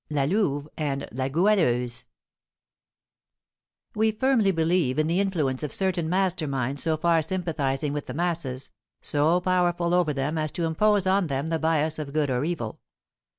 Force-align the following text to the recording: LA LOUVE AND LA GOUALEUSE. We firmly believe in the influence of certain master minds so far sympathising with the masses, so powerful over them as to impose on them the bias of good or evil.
LA 0.09 0.23
LOUVE 0.23 0.67
AND 0.77 1.07
LA 1.11 1.29
GOUALEUSE. 1.29 2.07
We 3.93 4.09
firmly 4.11 4.49
believe 4.49 4.97
in 4.97 5.05
the 5.05 5.19
influence 5.19 5.61
of 5.61 5.71
certain 5.71 6.09
master 6.09 6.47
minds 6.47 6.81
so 6.81 6.97
far 6.97 7.21
sympathising 7.21 7.93
with 7.93 8.07
the 8.07 8.15
masses, 8.15 8.71
so 9.03 9.39
powerful 9.39 9.93
over 9.93 10.11
them 10.11 10.39
as 10.39 10.51
to 10.53 10.65
impose 10.65 11.05
on 11.05 11.27
them 11.27 11.49
the 11.49 11.59
bias 11.59 11.99
of 11.99 12.13
good 12.13 12.31
or 12.31 12.43
evil. 12.43 12.79